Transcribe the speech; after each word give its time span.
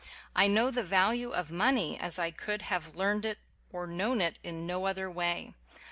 I 0.35 0.47
know 0.47 0.71
the 0.71 0.81
value 0.81 1.29
of 1.29 1.51
money 1.51 1.95
as 1.99 2.17
I 2.17 2.31
could 2.31 2.63
have 2.63 2.95
learned 2.95 3.23
it 3.23 3.37
or 3.71 3.85
known 3.85 4.19
it 4.19 4.39
in 4.41 4.65
no 4.65 4.87
other 4.87 5.11
way. 5.11 5.53